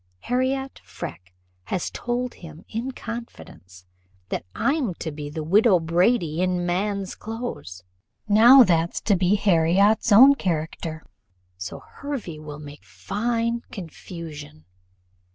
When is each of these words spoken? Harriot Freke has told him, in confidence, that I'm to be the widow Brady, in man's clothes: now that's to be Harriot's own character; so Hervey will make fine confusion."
Harriot 0.21 0.81
Freke 0.83 1.31
has 1.65 1.91
told 1.91 2.33
him, 2.33 2.65
in 2.67 2.89
confidence, 2.91 3.85
that 4.29 4.47
I'm 4.55 4.95
to 4.95 5.11
be 5.11 5.29
the 5.29 5.43
widow 5.43 5.79
Brady, 5.79 6.41
in 6.41 6.65
man's 6.65 7.13
clothes: 7.13 7.83
now 8.27 8.63
that's 8.63 8.99
to 9.01 9.15
be 9.15 9.35
Harriot's 9.35 10.11
own 10.11 10.33
character; 10.33 11.05
so 11.55 11.83
Hervey 11.87 12.39
will 12.39 12.57
make 12.57 12.83
fine 12.83 13.61
confusion." 13.71 14.65